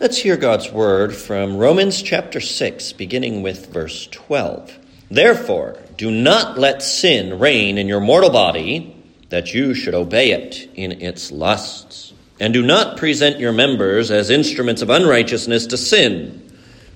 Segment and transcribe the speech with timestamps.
[0.00, 4.76] Let's hear God's word from Romans chapter 6, beginning with verse 12.
[5.08, 8.92] Therefore, do not let sin reign in your mortal body,
[9.28, 12.12] that you should obey it in its lusts.
[12.40, 16.42] And do not present your members as instruments of unrighteousness to sin,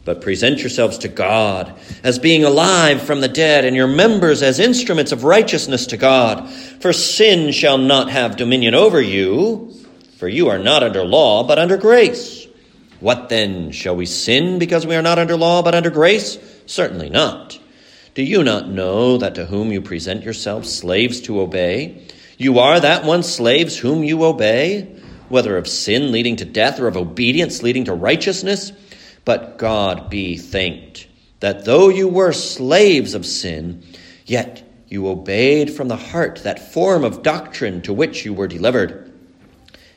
[0.05, 4.59] but present yourselves to God as being alive from the dead, and your members as
[4.59, 6.51] instruments of righteousness to God.
[6.51, 9.73] For sin shall not have dominion over you,
[10.17, 12.38] for you are not under law, but under grace.
[13.01, 13.71] What then?
[13.71, 16.39] Shall we sin because we are not under law but under grace?
[16.67, 17.59] Certainly not.
[18.15, 22.03] Do you not know that to whom you present yourselves slaves to obey,
[22.37, 24.83] you are that one slaves whom you obey,
[25.29, 28.73] whether of sin leading to death or of obedience leading to righteousness?
[29.25, 31.07] But God be thanked
[31.41, 33.83] that though you were slaves of sin,
[34.27, 39.13] yet you obeyed from the heart that form of doctrine to which you were delivered.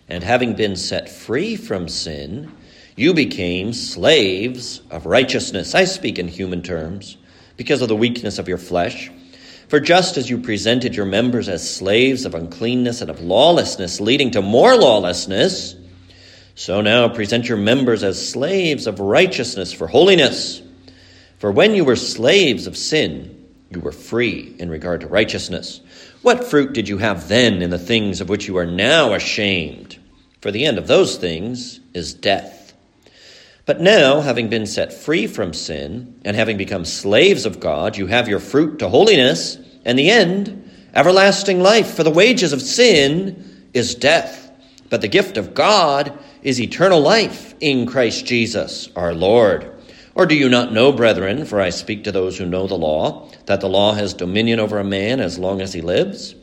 [0.07, 2.52] And having been set free from sin,
[3.02, 5.73] you became slaves of righteousness.
[5.73, 7.18] I speak in human terms
[7.58, 9.10] because of the weakness of your flesh.
[9.68, 14.32] For just as you presented your members as slaves of uncleanness and of lawlessness, leading
[14.32, 15.76] to more lawlessness,
[16.55, 20.62] so now present your members as slaves of righteousness for holiness.
[21.40, 25.82] For when you were slaves of sin, you were free in regard to righteousness.
[26.21, 29.98] What fruit did you have then in the things of which you are now ashamed?
[30.41, 32.60] For the end of those things is death.
[33.65, 38.07] But now, having been set free from sin, and having become slaves of God, you
[38.07, 41.93] have your fruit to holiness, and the end, everlasting life.
[41.93, 44.51] For the wages of sin is death,
[44.90, 49.71] but the gift of God is eternal life in Christ Jesus our Lord.
[50.15, 53.29] Or do you not know, brethren, for I speak to those who know the law,
[53.46, 56.35] that the law has dominion over a man as long as he lives?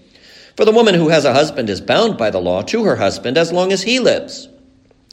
[0.57, 3.37] For the woman who has a husband is bound by the law to her husband
[3.37, 4.49] as long as he lives.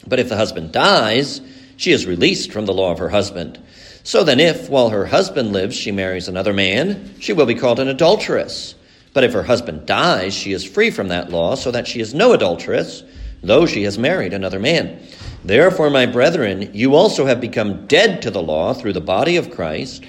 [0.08, 1.42] But if the husband dies,
[1.78, 3.59] she is released from the law of her husband.
[4.04, 7.80] So then, if, while her husband lives, she marries another man, she will be called
[7.80, 8.76] an adulteress.
[9.14, 12.13] But if her husband dies, she is free from that law, so that she is
[12.13, 13.03] no adulteress,
[13.41, 15.00] though she has married another man.
[15.44, 19.52] Therefore, my brethren, you also have become dead to the law through the body of
[19.52, 20.03] Christ,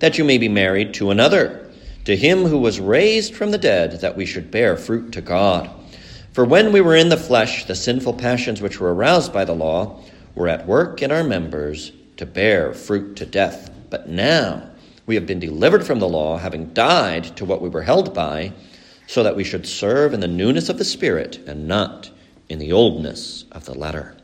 [0.00, 1.70] that you may be married to another,
[2.04, 5.70] to him who was raised from the dead, that we should bear fruit to God.
[6.32, 9.54] For when we were in the flesh, the sinful passions which were aroused by the
[9.54, 10.02] law,
[10.34, 13.70] were at work in our members to bear fruit to death.
[13.90, 14.70] But now
[15.06, 18.52] we have been delivered from the law, having died to what we were held by,
[19.06, 22.10] so that we should serve in the newness of the Spirit and not
[22.48, 24.16] in the oldness of the letter.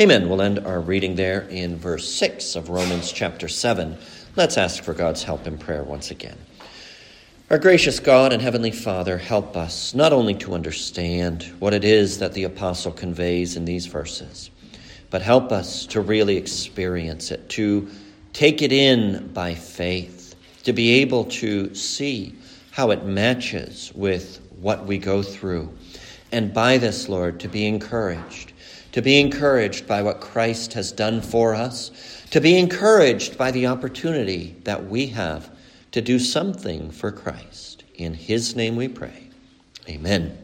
[0.00, 0.28] Amen.
[0.28, 3.96] We'll end our reading there in verse 6 of Romans chapter 7.
[4.34, 6.38] Let's ask for God's help in prayer once again.
[7.50, 12.18] Our gracious God and Heavenly Father, help us not only to understand what it is
[12.18, 14.50] that the apostle conveys in these verses,
[15.12, 17.86] but help us to really experience it, to
[18.32, 20.34] take it in by faith,
[20.64, 22.34] to be able to see
[22.70, 25.70] how it matches with what we go through.
[26.32, 28.54] And by this, Lord, to be encouraged,
[28.92, 31.90] to be encouraged by what Christ has done for us,
[32.30, 35.50] to be encouraged by the opportunity that we have
[35.90, 37.84] to do something for Christ.
[37.96, 39.28] In His name we pray.
[39.90, 40.41] Amen.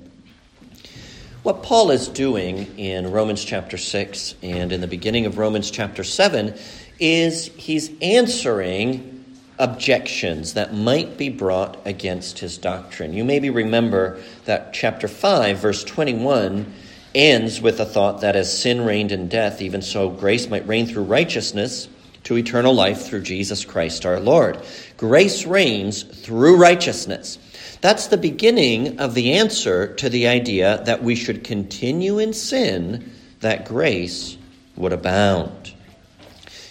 [1.48, 6.04] What Paul is doing in Romans chapter 6 and in the beginning of Romans chapter
[6.04, 6.54] 7
[7.00, 9.24] is he's answering
[9.58, 13.14] objections that might be brought against his doctrine.
[13.14, 16.70] You maybe remember that chapter 5, verse 21,
[17.14, 20.84] ends with the thought that as sin reigned in death, even so grace might reign
[20.84, 21.88] through righteousness
[22.24, 24.60] to eternal life through Jesus Christ our Lord.
[24.98, 27.38] Grace reigns through righteousness.
[27.80, 33.12] That's the beginning of the answer to the idea that we should continue in sin
[33.40, 34.36] that grace
[34.76, 35.74] would abound.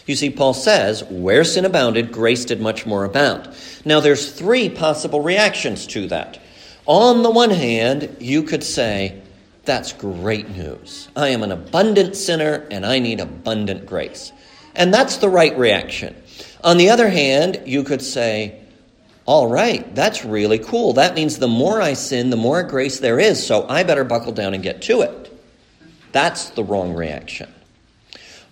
[0.06, 3.54] You see, Paul says, where sin abounded, grace did much more abound.
[3.84, 6.40] Now, there's three possible reactions to that.
[6.86, 9.22] On the one hand, you could say,
[9.66, 11.10] that's great news.
[11.14, 14.32] I am an abundant sinner and I need abundant grace.
[14.74, 16.16] And that's the right reaction.
[16.64, 18.62] On the other hand, you could say,
[19.28, 20.94] all right, that's really cool.
[20.94, 24.32] That means the more I sin, the more grace there is, so I better buckle
[24.32, 25.32] down and get to it.
[26.14, 27.54] That's the wrong reaction.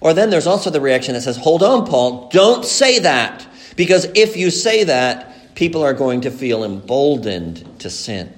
[0.02, 3.48] Or then there's also the reaction that says, hold on, Paul, don't say that.
[3.78, 8.38] Because if you say that, people are going to feel emboldened to sin.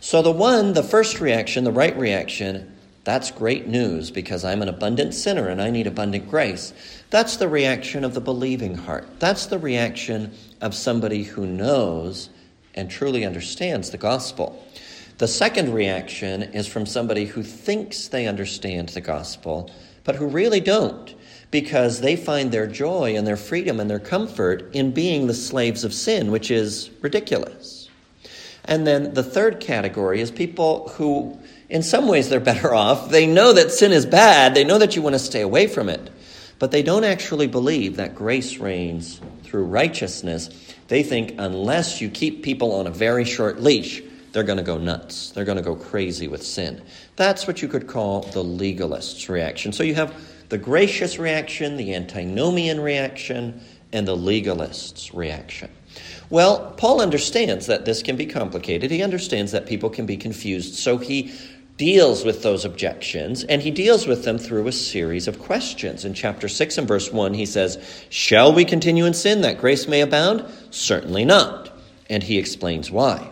[0.00, 4.68] So the one, the first reaction, the right reaction, that's great news because I'm an
[4.68, 6.74] abundant sinner and I need abundant grace.
[7.14, 9.06] That's the reaction of the believing heart.
[9.20, 12.28] That's the reaction of somebody who knows
[12.74, 14.60] and truly understands the gospel.
[15.18, 19.70] The second reaction is from somebody who thinks they understand the gospel,
[20.02, 21.14] but who really don't,
[21.52, 25.84] because they find their joy and their freedom and their comfort in being the slaves
[25.84, 27.88] of sin, which is ridiculous.
[28.64, 31.38] And then the third category is people who,
[31.68, 33.10] in some ways, they're better off.
[33.10, 35.88] They know that sin is bad, they know that you want to stay away from
[35.88, 36.10] it,
[36.58, 40.50] but they don't actually believe that grace reigns through righteousness.
[40.88, 44.02] They think unless you keep people on a very short leash,
[44.32, 45.30] they're going to go nuts.
[45.30, 46.82] They're going to go crazy with sin.
[47.16, 49.72] That's what you could call the legalist's reaction.
[49.72, 50.12] So you have
[50.48, 53.60] the gracious reaction, the antinomian reaction,
[53.92, 55.70] and the legalist's reaction.
[56.30, 58.90] Well, Paul understands that this can be complicated.
[58.90, 60.74] He understands that people can be confused.
[60.74, 61.32] So he
[61.76, 66.04] deals with those objections, and he deals with them through a series of questions.
[66.04, 67.78] In chapter 6 and verse 1, he says,
[68.10, 70.44] Shall we continue in sin that grace may abound?
[70.70, 71.72] Certainly not.
[72.08, 73.30] And he explains why.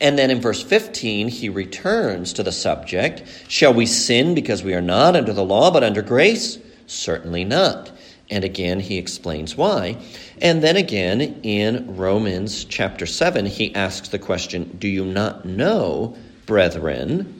[0.00, 4.74] And then in verse 15, he returns to the subject Shall we sin because we
[4.74, 6.58] are not under the law but under grace?
[6.86, 7.92] Certainly not.
[8.30, 9.98] And again, he explains why.
[10.40, 16.16] And then again, in Romans chapter 7, he asks the question Do you not know,
[16.50, 17.32] brethren?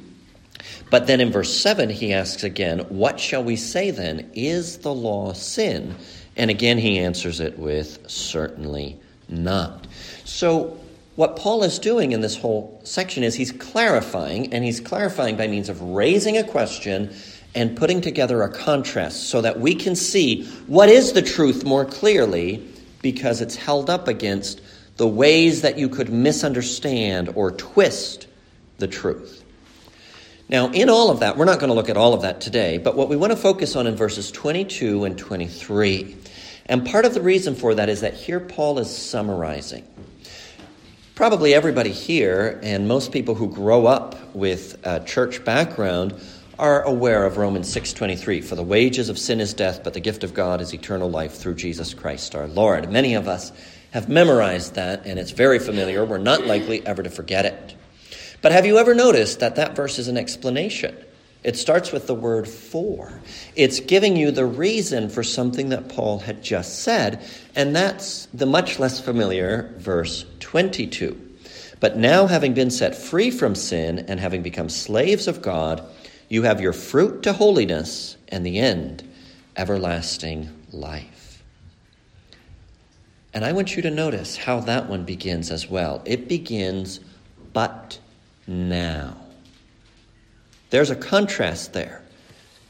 [0.88, 4.30] But then in verse 7, he asks again, What shall we say then?
[4.34, 5.96] Is the law sin?
[6.36, 9.88] And again, he answers it with certainly not.
[10.24, 10.78] So
[11.16, 15.48] what Paul is doing in this whole section is he's clarifying, and he's clarifying by
[15.48, 17.12] means of raising a question
[17.56, 21.84] and putting together a contrast so that we can see what is the truth more
[21.84, 22.64] clearly
[23.02, 24.60] because it's held up against
[24.98, 28.28] the ways that you could misunderstand or twist
[28.80, 29.44] the truth.
[30.48, 32.78] Now, in all of that, we're not going to look at all of that today,
[32.78, 36.16] but what we want to focus on in verses 22 and 23.
[36.66, 39.84] And part of the reason for that is that here Paul is summarizing
[41.20, 46.14] probably everybody here and most people who grow up with a church background
[46.58, 50.24] are aware of Romans 6:23 for the wages of sin is death but the gift
[50.24, 52.90] of God is eternal life through Jesus Christ our Lord.
[52.90, 53.52] Many of us
[53.90, 56.06] have memorized that and it's very familiar.
[56.06, 57.74] We're not likely ever to forget it.
[58.42, 60.96] But have you ever noticed that that verse is an explanation?
[61.42, 63.20] It starts with the word for.
[63.56, 67.25] It's giving you the reason for something that Paul had just said,
[67.56, 71.28] and that's the much less familiar verse 22.
[71.81, 75.82] But now, having been set free from sin and having become slaves of God,
[76.28, 79.02] you have your fruit to holiness and the end,
[79.56, 81.42] everlasting life.
[83.32, 86.02] And I want you to notice how that one begins as well.
[86.04, 87.00] It begins,
[87.54, 87.98] but
[88.50, 89.17] now.
[90.70, 92.02] There's a contrast there.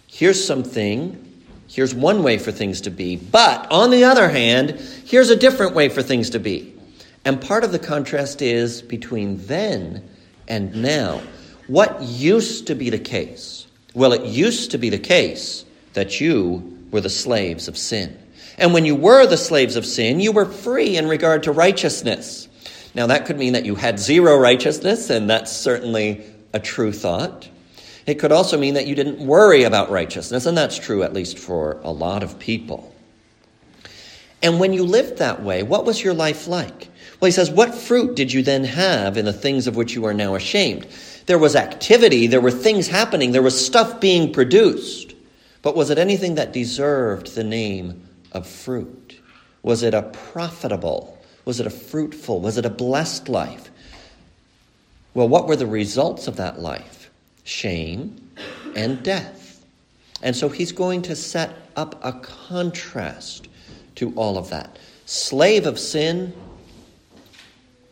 [0.07, 4.73] Here's something, here's one way for things to be, but on the other hand,
[5.07, 6.75] here's a different way for things to be.
[7.25, 10.09] And part of the contrast is between then
[10.49, 11.23] and now.
[11.67, 13.67] What used to be the case?
[13.95, 18.17] Well, it used to be the case that you were the slaves of sin.
[18.59, 22.49] And when you were the slaves of sin, you were free in regard to righteousness.
[22.95, 27.49] Now, that could mean that you had zero righteousness, and that's certainly a true thought.
[28.07, 31.39] It could also mean that you didn't worry about righteousness, and that's true at least
[31.39, 32.93] for a lot of people.
[34.43, 36.89] And when you lived that way, what was your life like?
[37.21, 40.07] Well, he says, What fruit did you then have in the things of which you
[40.07, 40.87] are now ashamed?
[41.27, 45.15] There was activity, there were things happening, there was stuff being produced.
[45.63, 49.21] But was it anything that deserved the name of fruit?
[49.63, 51.20] Was it a profitable?
[51.51, 52.41] Was it a fruitful?
[52.41, 53.73] Was it a blessed life?
[55.15, 57.11] Well, what were the results of that life?
[57.43, 58.31] Shame
[58.77, 59.61] and death.
[60.23, 63.49] And so he's going to set up a contrast
[63.97, 64.79] to all of that.
[65.07, 66.33] Slave of sin,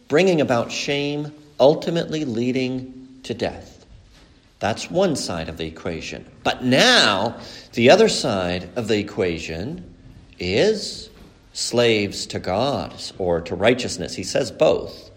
[0.06, 3.84] bringing about shame, ultimately leading to death.
[4.60, 6.24] That's one side of the equation.
[6.44, 7.40] But now,
[7.72, 9.96] the other side of the equation
[10.38, 11.07] is
[11.58, 14.14] slaves to God or to righteousness.
[14.14, 15.10] He says both,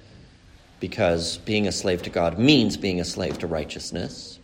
[0.79, 4.39] because being a slave to God means being a slave to righteousness.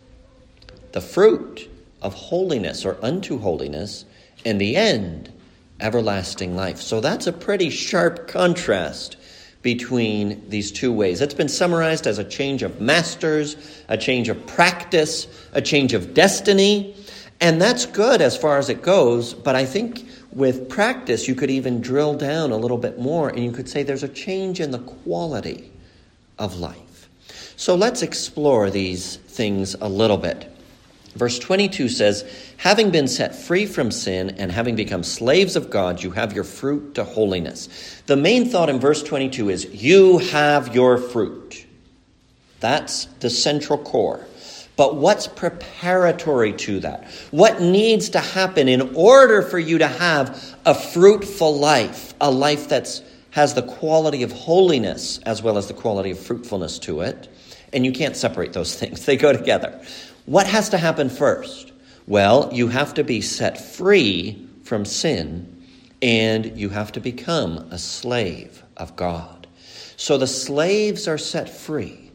[0.92, 1.68] The fruit
[2.00, 4.04] of holiness or unto holiness,
[4.44, 5.32] and the end,
[5.80, 6.80] everlasting life.
[6.80, 9.16] So that's a pretty sharp contrast
[9.62, 11.20] between these two ways.
[11.20, 13.56] It's been summarized as a change of masters,
[13.88, 16.94] a change of practice, a change of destiny.
[17.40, 21.50] And that's good as far as it goes, but I think with practice you could
[21.50, 24.70] even drill down a little bit more and you could say there's a change in
[24.70, 25.72] the quality
[26.38, 27.08] of life.
[27.56, 30.52] So let's explore these things a little bit.
[31.14, 32.24] Verse 22 says,
[32.58, 36.44] Having been set free from sin and having become slaves of God, you have your
[36.44, 38.02] fruit to holiness.
[38.06, 41.66] The main thought in verse 22 is, You have your fruit.
[42.60, 44.26] That's the central core.
[44.78, 47.08] But what's preparatory to that?
[47.32, 52.68] What needs to happen in order for you to have a fruitful life, a life
[52.68, 57.28] that has the quality of holiness as well as the quality of fruitfulness to it?
[57.72, 59.82] And you can't separate those things, they go together.
[60.26, 61.72] What has to happen first?
[62.06, 65.56] Well, you have to be set free from sin
[66.00, 69.48] and you have to become a slave of God.
[69.96, 72.07] So the slaves are set free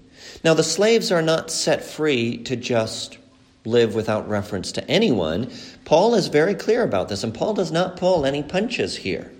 [0.43, 3.17] now, the slaves are not set free to just
[3.65, 5.49] live without reference to anyone.
[5.85, 9.31] Paul is very clear about this, and Paul does not pull any punches here.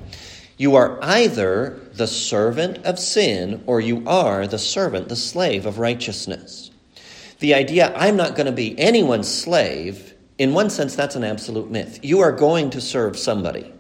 [0.56, 5.78] You are either the servant of sin or you are the servant, the slave of
[5.78, 6.72] righteousness.
[7.40, 11.70] The idea, I'm not going to be anyone's slave, in one sense, that's an absolute
[11.70, 12.00] myth.
[12.02, 13.74] You are going to serve somebody.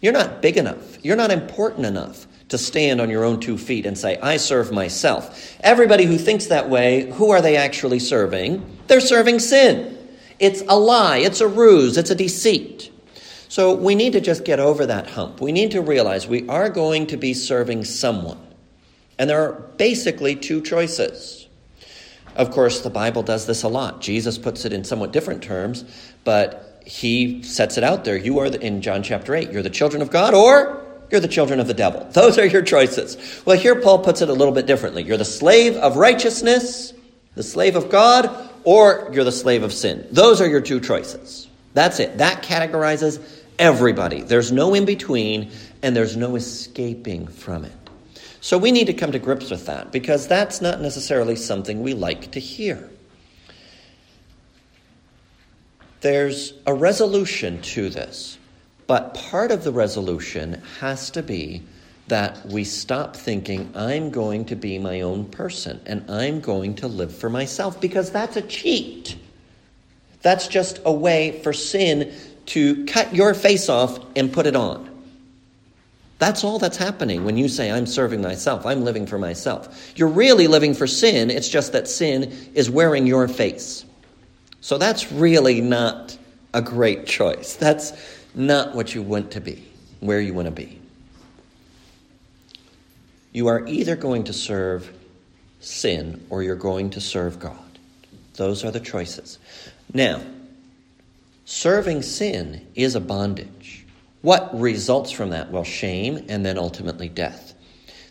[0.00, 3.84] You're not big enough, you're not important enough to stand on your own two feet
[3.84, 5.56] and say, I serve myself.
[5.60, 8.78] Everybody who thinks that way, who are they actually serving?
[8.86, 9.98] They're serving sin.
[10.38, 12.92] It's a lie, it's a ruse, it's a deceit.
[13.48, 15.40] So we need to just get over that hump.
[15.40, 18.40] We need to realize we are going to be serving someone.
[19.18, 21.48] And there are basically two choices.
[22.36, 24.00] Of course, the Bible does this a lot.
[24.00, 25.84] Jesus puts it in somewhat different terms,
[26.22, 28.16] but he sets it out there.
[28.16, 30.83] You are, the, in John chapter 8, you're the children of God or
[31.14, 32.04] you're the children of the devil.
[32.10, 33.16] Those are your choices.
[33.46, 35.04] Well, here Paul puts it a little bit differently.
[35.04, 36.92] You're the slave of righteousness,
[37.36, 40.08] the slave of God, or you're the slave of sin.
[40.10, 41.48] Those are your two choices.
[41.72, 42.18] That's it.
[42.18, 43.22] That categorizes
[43.60, 44.22] everybody.
[44.22, 45.52] There's no in between,
[45.84, 47.72] and there's no escaping from it.
[48.40, 51.94] So we need to come to grips with that because that's not necessarily something we
[51.94, 52.90] like to hear.
[56.00, 58.36] There's a resolution to this.
[58.86, 61.62] But part of the resolution has to be
[62.08, 66.88] that we stop thinking, I'm going to be my own person and I'm going to
[66.88, 69.16] live for myself because that's a cheat.
[70.20, 72.12] That's just a way for sin
[72.46, 74.90] to cut your face off and put it on.
[76.18, 79.92] That's all that's happening when you say, I'm serving myself, I'm living for myself.
[79.96, 83.84] You're really living for sin, it's just that sin is wearing your face.
[84.60, 86.16] So that's really not
[86.54, 87.56] a great choice.
[87.56, 87.92] That's
[88.34, 89.66] not what you want to be,
[90.00, 90.80] where you want to be.
[93.32, 94.92] You are either going to serve
[95.60, 97.58] sin or you're going to serve God.
[98.34, 99.38] Those are the choices.
[99.92, 100.22] Now,
[101.44, 103.84] serving sin is a bondage.
[104.22, 105.50] What results from that?
[105.50, 107.54] Well, shame and then ultimately death.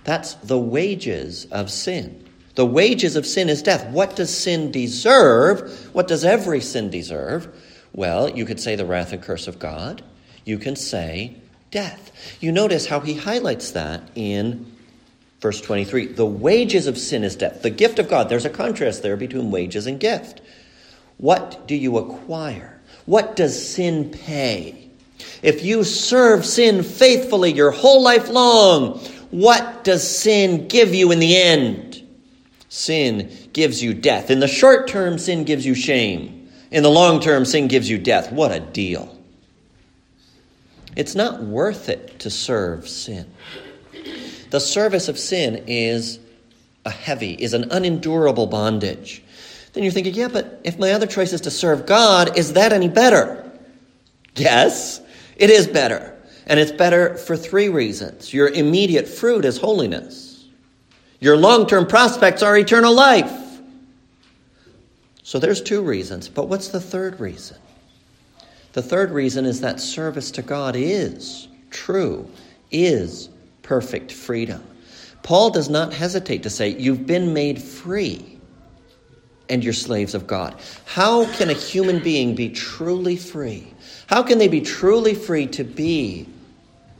[0.04, 2.24] That's the wages of sin.
[2.56, 3.90] The wages of sin is death.
[3.90, 5.90] What does sin deserve?
[5.94, 7.48] What does every sin deserve?
[7.94, 10.04] Well, you could say the wrath and curse of God
[10.46, 11.36] you can say
[11.72, 12.12] death.
[12.40, 14.72] You notice how he highlights that in
[15.42, 16.08] verse 23.
[16.08, 17.62] The wages of sin is death.
[17.62, 20.42] The gift of God, there's a contrast there between wages and gift.
[21.18, 22.80] What do you acquire?
[23.06, 24.90] What does sin pay?
[25.42, 29.00] If you serve sin faithfully your whole life long,
[29.32, 32.02] what does sin give you in the end?
[32.70, 34.30] Sin gives you death.
[34.30, 36.50] In the short term, sin gives you shame.
[36.72, 38.32] In the long term, sin gives you death.
[38.32, 39.23] What a deal.
[40.96, 43.32] It's not worth it to serve sin.
[44.50, 46.20] The service of sin is
[46.86, 49.24] a heavy, is an unendurable bondage.
[49.74, 52.74] Then you're thinking, yeah, but if my other choice is to serve God, is that
[52.74, 53.52] any better?
[54.36, 55.02] Yes,
[55.36, 56.16] it is better.
[56.46, 58.34] And it's better for three reasons.
[58.34, 60.46] Your immediate fruit is holiness,
[61.20, 63.32] your long term prospects are eternal life.
[65.24, 66.28] So there's two reasons.
[66.28, 67.58] But what's the third reason?
[68.74, 72.30] The third reason is that service to God is true,
[72.72, 73.30] is
[73.62, 74.64] perfect freedom.
[75.22, 78.40] Paul does not hesitate to say, You've been made free
[79.50, 80.56] and you're slaves of God.
[80.86, 83.74] How can a human being be truly free?
[84.08, 86.28] How can they be truly free to be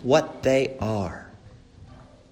[0.04, 1.32] what they are?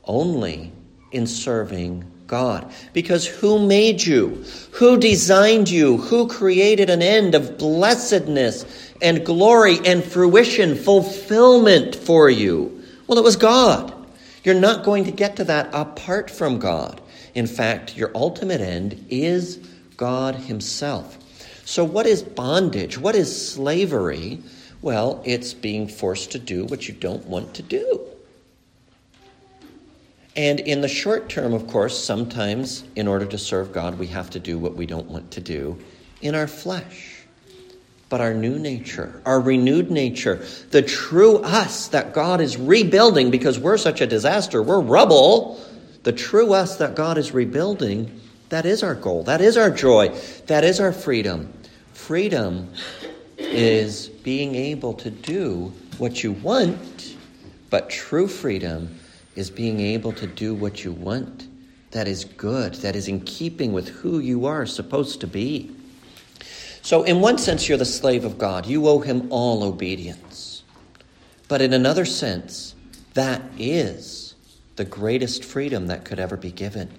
[0.04, 0.72] Only
[1.12, 2.72] in serving God.
[2.94, 4.46] Because who made you?
[4.72, 5.98] Who designed you?
[5.98, 8.66] Who created an end of blessedness
[9.02, 12.86] and glory and fruition, fulfillment for you?
[13.06, 13.94] Well, it was God.
[14.46, 17.02] You're not going to get to that apart from God.
[17.36, 19.58] In fact, your ultimate end is
[19.98, 21.18] God Himself.
[21.66, 22.98] So, what is bondage?
[22.98, 24.40] What is slavery?
[24.82, 28.11] Well, it's being forced to do what you don't want to do.
[30.36, 34.30] And in the short term, of course, sometimes in order to serve God, we have
[34.32, 35.78] to do what we don't want to do
[36.22, 37.22] in our flesh
[38.12, 43.58] but our new nature, our renewed nature, the true us that God is rebuilding because
[43.58, 45.62] we're such a disaster, we're rubble.
[46.04, 48.20] The true us that God is rebuilding
[48.50, 49.24] That is our goal.
[49.24, 50.10] That is our joy.
[50.48, 51.54] That is our freedom.
[51.94, 52.74] Freedom
[53.38, 57.16] is being able to do what you want,
[57.70, 59.00] but true freedom
[59.36, 61.48] is being able to do what you want
[61.92, 65.72] that is good, that is in keeping with who you are supposed to be.
[66.82, 68.66] So, in one sense, you're the slave of God.
[68.66, 70.64] You owe him all obedience.
[71.48, 72.74] But in another sense,
[73.14, 74.36] that is
[74.78, 76.90] the greatest freedom that could ever be given.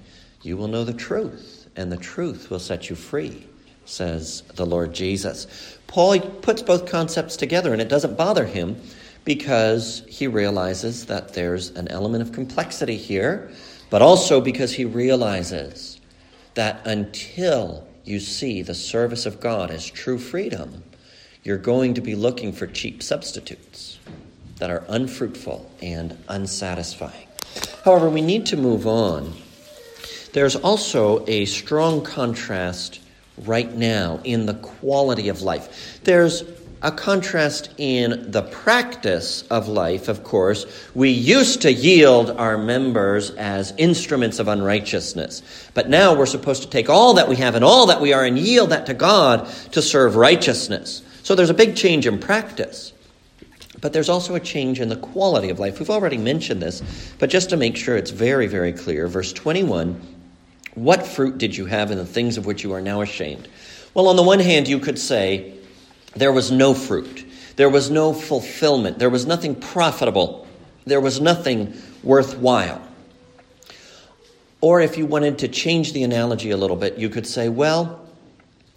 [0.42, 3.46] You will know the truth, and the truth will set you free,
[3.86, 5.78] says the Lord Jesus.
[5.86, 8.80] Paul puts both concepts together, and it doesn't bother him
[9.24, 13.50] because he realizes that there's an element of complexity here,
[13.90, 16.00] but also because he realizes
[16.54, 20.82] that until you see the service of God as true freedom,
[21.44, 23.98] you're going to be looking for cheap substitutes
[24.58, 27.28] that are unfruitful and unsatisfying.
[27.84, 29.34] However, we need to move on.
[30.32, 33.00] There's also a strong contrast
[33.38, 36.00] right now in the quality of life.
[36.04, 36.42] There's
[36.82, 40.66] a contrast in the practice of life, of course.
[40.94, 46.68] We used to yield our members as instruments of unrighteousness, but now we're supposed to
[46.68, 49.48] take all that we have and all that we are and yield that to God
[49.72, 51.02] to serve righteousness.
[51.22, 52.92] So there's a big change in practice.
[53.80, 55.80] But there's also a change in the quality of life.
[55.80, 56.82] We've already mentioned this,
[57.18, 60.00] but just to make sure it's very, very clear, verse 21
[60.74, 63.48] What fruit did you have in the things of which you are now ashamed?
[63.92, 65.58] Well, on the one hand, you could say,
[66.14, 67.26] there was no fruit.
[67.57, 68.99] There was no fulfillment.
[68.99, 70.47] There was nothing profitable.
[70.85, 72.81] There was nothing worthwhile.
[74.61, 78.00] Or if you wanted to change the analogy a little bit, you could say, well,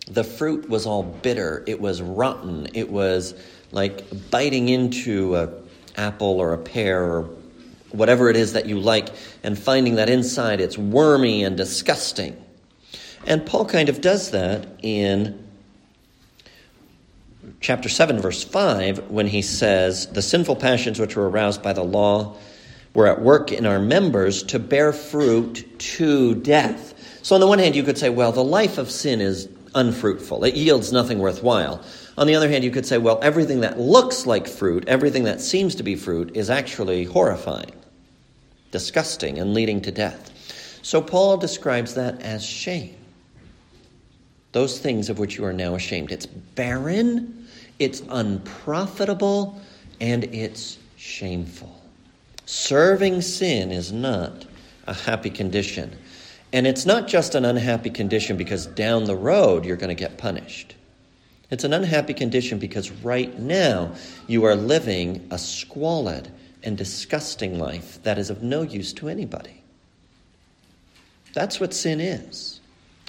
[0.08, 1.64] the fruit was all bitter.
[1.68, 2.68] It was rotten.
[2.74, 3.34] It was
[3.72, 5.54] like biting into an
[5.96, 7.30] apple or a pear or
[7.92, 9.10] whatever it is that you like
[9.44, 12.42] and finding that inside it's wormy and disgusting.
[13.26, 15.45] And Paul kind of does that in
[17.62, 21.84] chapter 7, verse 5, when he says, The sinful passions which were aroused by the
[21.84, 22.36] law
[22.94, 26.94] were at work in our members to bear fruit to death.
[27.22, 30.44] So, on the one hand, you could say, well, the life of sin is unfruitful,
[30.46, 31.84] it yields nothing worthwhile.
[32.18, 35.42] On the other hand, you could say, well, everything that looks like fruit, everything that
[35.42, 37.74] seems to be fruit, is actually horrifying,
[38.72, 40.32] disgusting, and leading to death.
[40.82, 42.96] So, Paul describes that as shame.
[44.56, 46.14] Those things of which you are now ashamed.
[46.14, 47.46] It's barren,
[47.78, 49.60] it's unprofitable,
[50.00, 51.84] and it's shameful.
[52.46, 54.46] Serving sin is not
[54.88, 55.94] a happy condition.
[56.54, 60.18] And it's not just an unhappy condition because down the road you're going to get
[60.18, 60.74] punished.
[61.50, 63.92] It's an unhappy condition because right now
[64.26, 66.32] you are living a squalid
[66.64, 69.62] and disgusting life that is of no use to anybody.
[71.34, 72.62] That's what sin is.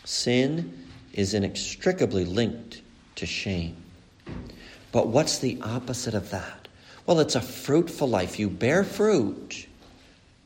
[0.05, 0.86] Sin
[1.17, 2.83] is inextricably linked
[3.17, 3.77] to shame.
[4.93, 6.69] But what's the opposite of that?
[7.07, 8.39] Well, it's a fruitful life.
[8.39, 9.67] You bear fruit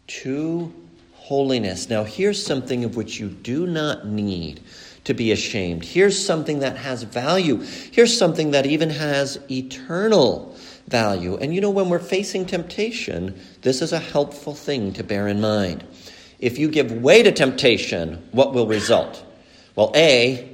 [0.07, 0.73] to
[1.15, 1.89] holiness.
[1.89, 4.61] Now, here's something of which you do not need
[5.05, 5.85] to be ashamed.
[5.85, 7.59] Here's something that has value.
[7.59, 10.57] Here's something that even has eternal
[10.89, 11.37] value.
[11.37, 15.41] And you know, when we're facing temptation, this is a helpful thing to bear in
[15.41, 15.85] mind.
[16.39, 19.25] If you give way to temptation, what will result?
[19.77, 20.50] Well, A,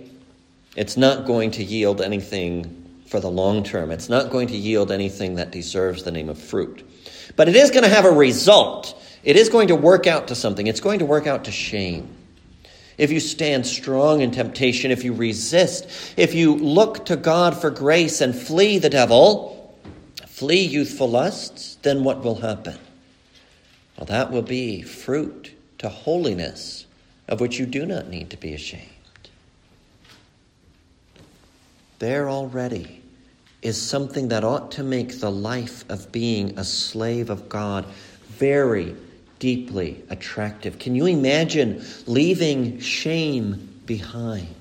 [0.76, 3.90] it's not going to yield anything for the long term.
[3.90, 6.86] It's not going to yield anything that deserves the name of fruit.
[7.34, 9.02] But it is going to have a result.
[9.24, 10.66] It is going to work out to something.
[10.66, 12.14] It's going to work out to shame.
[12.98, 15.86] If you stand strong in temptation, if you resist,
[16.16, 19.74] if you look to God for grace and flee the devil,
[20.26, 22.78] flee youthful lusts, then what will happen?
[23.96, 26.86] Well, that will be fruit to holiness
[27.28, 28.95] of which you do not need to be ashamed.
[31.98, 33.02] There already
[33.62, 37.86] is something that ought to make the life of being a slave of God
[38.28, 38.94] very
[39.38, 40.78] deeply attractive.
[40.78, 44.54] Can you imagine leaving shame behind?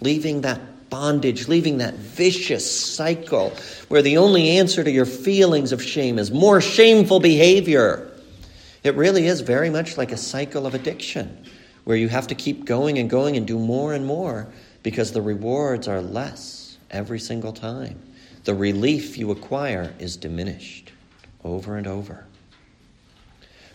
[0.00, 3.52] Leaving that bondage, leaving that vicious cycle
[3.88, 8.10] where the only answer to your feelings of shame is more shameful behavior.
[8.82, 11.44] It really is very much like a cycle of addiction
[11.84, 14.48] where you have to keep going and going and do more and more
[14.82, 17.98] because the rewards are less every single time.
[18.44, 20.92] The relief you acquire is diminished
[21.44, 22.24] over and over.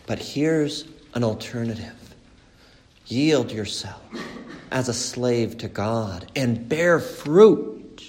[0.06, 1.94] But here's an alternative
[3.06, 4.02] yield yourself
[4.70, 8.02] as a slave to God and bear fruit,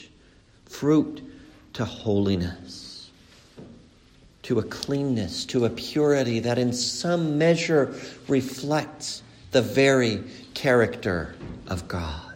[0.65, 1.21] fruit
[1.73, 3.11] to holiness,
[4.43, 7.93] to a cleanness, to a purity that in some measure
[8.27, 11.35] reflects the very character
[11.67, 12.26] of God.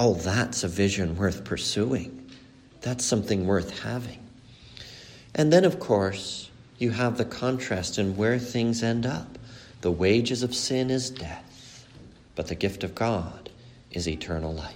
[0.00, 2.30] Oh, that's a vision worth pursuing.
[2.82, 4.24] That's something worth having.
[5.34, 9.36] And then, of course, you have the contrast in where things end up.
[9.80, 11.84] The wages of sin is death,
[12.36, 13.50] but the gift of God
[13.90, 14.74] is eternal life.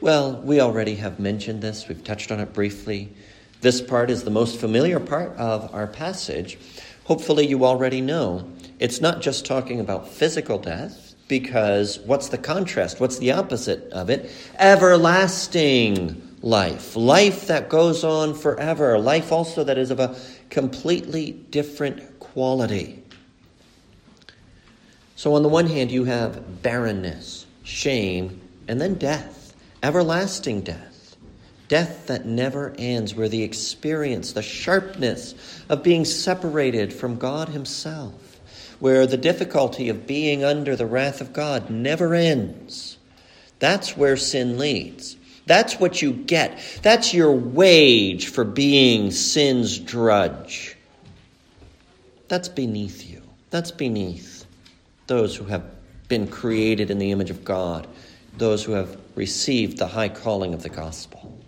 [0.00, 3.12] Well, we already have mentioned this, we've touched on it briefly.
[3.60, 6.56] This part is the most familiar part of our passage.
[7.04, 13.00] Hopefully, you already know it's not just talking about physical death, because what's the contrast?
[13.00, 14.30] What's the opposite of it?
[14.58, 16.96] Everlasting life.
[16.96, 18.98] Life that goes on forever.
[18.98, 20.16] Life also that is of a
[20.50, 23.02] completely different quality.
[25.16, 31.16] So, on the one hand, you have barrenness, shame, and then death, everlasting death.
[31.66, 35.34] Death that never ends, where the experience, the sharpness
[35.68, 38.27] of being separated from God Himself,
[38.80, 42.98] where the difficulty of being under the wrath of God never ends.
[43.58, 45.16] That's where sin leads.
[45.46, 46.60] That's what you get.
[46.82, 50.76] That's your wage for being sin's drudge.
[52.28, 53.22] That's beneath you.
[53.50, 54.44] That's beneath
[55.06, 55.64] those who have
[56.08, 57.86] been created in the image of God,
[58.36, 61.38] those who have received the high calling of the gospel.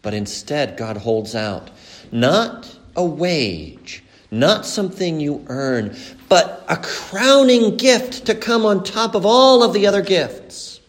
[0.00, 1.70] But instead, God holds out
[2.12, 5.96] not a wage, not something you earn,
[6.28, 10.80] but a crowning gift to come on top of all of the other gifts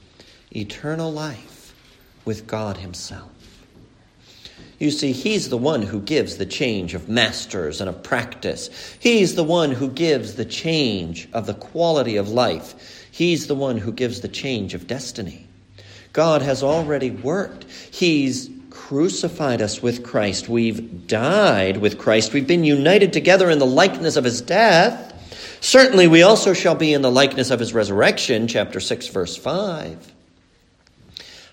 [0.51, 1.75] eternal life
[2.25, 3.31] with God Himself.
[4.79, 8.69] You see, He's the one who gives the change of masters and of practice.
[8.99, 13.07] He's the one who gives the change of the quality of life.
[13.11, 15.47] He's the one who gives the change of destiny.
[16.13, 17.65] God has already worked.
[17.91, 18.49] He's
[18.89, 20.49] crucified us with Christ.
[20.49, 22.33] We've died with Christ.
[22.33, 25.13] We've been united together in the likeness of his death.
[25.61, 30.11] Certainly, we also shall be in the likeness of his resurrection, chapter 6, verse 5.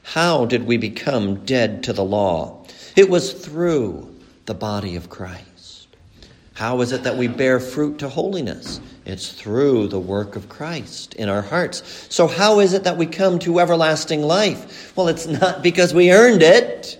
[0.02, 2.64] How did we become dead to the law?
[2.96, 5.88] It was through the body of Christ.
[6.54, 8.80] How is it that we bear fruit to holiness?
[9.04, 12.06] It's through the work of Christ in our hearts.
[12.08, 14.96] So, how is it that we come to everlasting life?
[14.96, 16.98] Well, it's not because we earned it.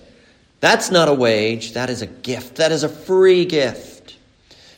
[0.61, 2.57] That's not a wage, that is a gift.
[2.57, 4.16] That is a free gift.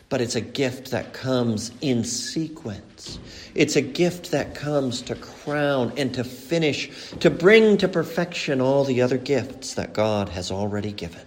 [0.08, 3.18] But it's a gift that comes in sequence.
[3.54, 8.84] It's a gift that comes to crown and to finish, to bring to perfection all
[8.84, 11.20] the other gifts that God has already given.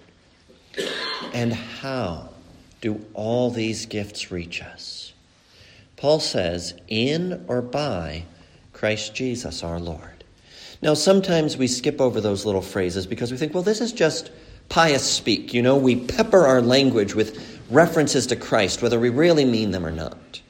[1.33, 2.29] And how
[2.81, 5.13] do all these gifts reach us?
[5.95, 8.23] Paul says, in or by
[8.73, 10.23] Christ Jesus our Lord.
[10.81, 14.31] Now, sometimes we skip over those little phrases because we think, well, this is just
[14.71, 15.53] pious speak.
[15.53, 19.85] You know, we pepper our language with references to Christ, whether we really mean them
[19.85, 20.41] or not.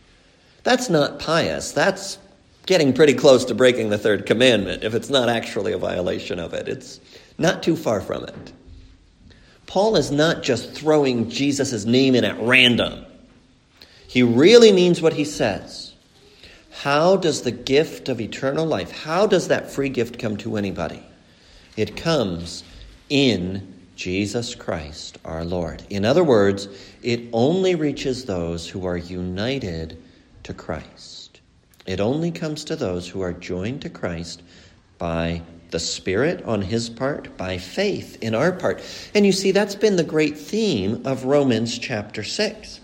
[0.64, 1.72] That's not pious.
[1.72, 2.20] That's
[2.68, 6.54] getting pretty close to breaking the third commandment if it's not actually a violation of
[6.54, 6.68] it.
[6.68, 7.00] It's
[7.40, 8.54] not too far from it.
[9.66, 13.04] Paul is not just throwing Jesus' name in at random.
[14.08, 15.96] He really means what he says.
[16.70, 21.02] How does the gift of eternal life, how does that free gift come to anybody?
[21.76, 22.64] It comes
[23.10, 25.84] in Jesus Christ our Lord.
[25.92, 26.68] In other words,
[27.04, 30.02] it only reaches those who are united
[30.42, 31.40] to Christ.
[31.86, 34.42] It only comes to those who are joined to Christ
[34.98, 38.82] by the Spirit on his part, by faith in our part.
[39.14, 42.80] And you see, that's been the great theme of Romans chapter 6.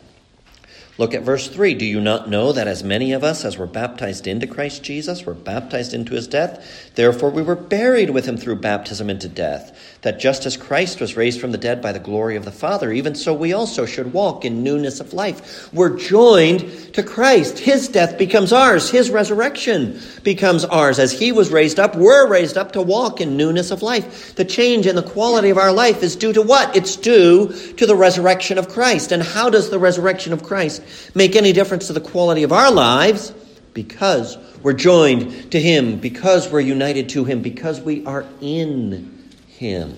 [0.97, 1.75] Look at verse 3.
[1.75, 5.25] Do you not know that as many of us as were baptized into Christ Jesus
[5.25, 6.91] were baptized into his death?
[6.95, 11.17] Therefore we were buried with him through baptism into death, that just as Christ was
[11.17, 14.13] raised from the dead by the glory of the Father, even so we also should
[14.13, 15.71] walk in newness of life.
[15.73, 17.59] We're joined to Christ.
[17.59, 18.89] His death becomes ours.
[18.89, 20.99] His resurrection becomes ours.
[20.99, 24.35] As he was raised up, we're raised up to walk in newness of life.
[24.35, 26.75] The change in the quality of our life is due to what?
[26.75, 29.11] It's due to the resurrection of Christ.
[29.11, 30.83] And how does the resurrection of Christ
[31.15, 33.33] make any difference to the quality of our lives
[33.73, 39.16] because we're joined to Him, because we're united to Him, because we are in
[39.57, 39.97] Him.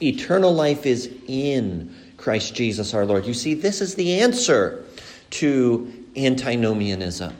[0.00, 3.26] Eternal life is in Christ Jesus our Lord.
[3.26, 4.84] You see, this is the answer
[5.30, 7.34] to antinomianism.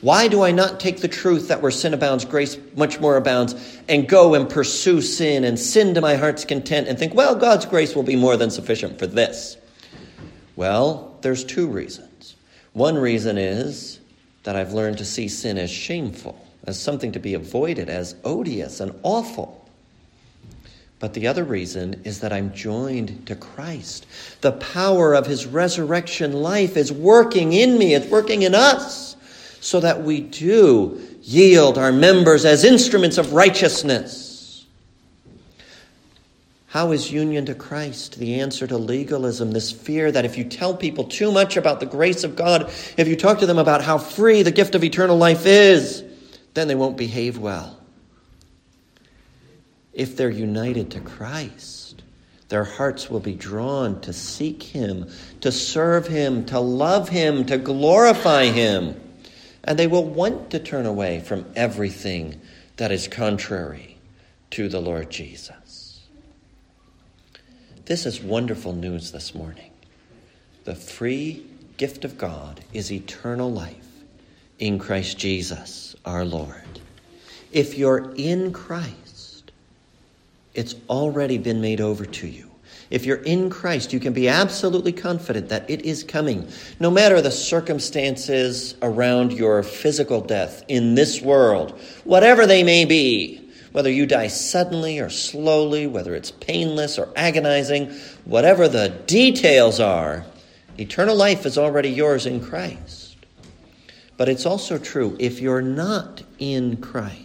[0.00, 3.54] Why do I not take the truth that where sin abounds, grace much more abounds,
[3.88, 7.66] and go and pursue sin and sin to my heart's content and think, well, God's
[7.66, 9.56] grace will be more than sufficient for this?
[10.56, 12.34] Well, there's two reasons.
[12.72, 14.00] One reason is
[14.42, 18.80] that I've learned to see sin as shameful, as something to be avoided, as odious
[18.80, 19.61] and awful.
[21.02, 24.06] But the other reason is that I'm joined to Christ.
[24.40, 29.16] The power of his resurrection life is working in me, it's working in us,
[29.60, 34.64] so that we do yield our members as instruments of righteousness.
[36.68, 39.50] How is union to Christ the answer to legalism?
[39.50, 43.08] This fear that if you tell people too much about the grace of God, if
[43.08, 46.04] you talk to them about how free the gift of eternal life is,
[46.54, 47.81] then they won't behave well.
[49.92, 52.02] If they're united to Christ,
[52.48, 57.58] their hearts will be drawn to seek Him, to serve Him, to love Him, to
[57.58, 59.00] glorify Him.
[59.64, 62.40] And they will want to turn away from everything
[62.76, 63.96] that is contrary
[64.50, 66.06] to the Lord Jesus.
[67.86, 69.70] This is wonderful news this morning.
[70.64, 73.76] The free gift of God is eternal life
[74.58, 76.80] in Christ Jesus our Lord.
[77.50, 79.11] If you're in Christ,
[80.54, 82.50] it's already been made over to you.
[82.90, 86.46] If you're in Christ, you can be absolutely confident that it is coming.
[86.78, 93.50] No matter the circumstances around your physical death in this world, whatever they may be,
[93.72, 97.90] whether you die suddenly or slowly, whether it's painless or agonizing,
[98.26, 100.26] whatever the details are,
[100.78, 103.16] eternal life is already yours in Christ.
[104.18, 107.21] But it's also true if you're not in Christ,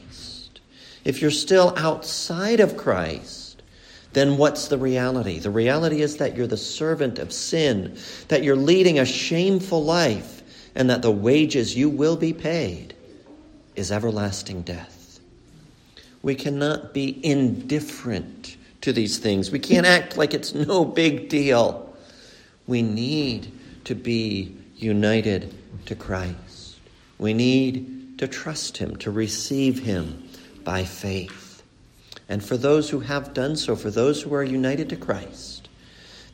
[1.08, 3.64] if you're still outside of Christ,
[4.12, 5.40] then what's the reality?
[5.40, 10.42] The reality is that you're the servant of sin, that you're leading a shameful life,
[10.76, 12.94] and that the wages you will be paid
[13.78, 15.22] is everlasting death.
[16.24, 19.50] We cannot be indifferent to these things.
[19.50, 21.96] We can't act like it's no big deal.
[22.68, 23.50] We need
[23.86, 26.80] to be united to Christ.
[27.18, 30.27] We need to trust Him, to receive Him
[30.68, 31.64] by faith.
[32.28, 35.70] And for those who have done so, for those who are united to Christ,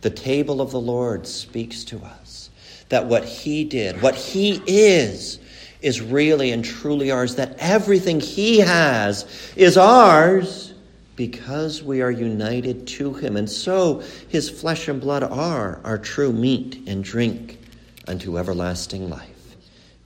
[0.01, 2.49] the table of the Lord speaks to us
[2.89, 5.37] that what He did, what He is,
[5.81, 10.73] is really and truly ours, that everything He has is ours
[11.15, 13.37] because we are united to Him.
[13.37, 17.59] And so His flesh and blood are our true meat and drink
[18.07, 19.57] unto everlasting life.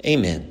[0.05, 0.45] Amen.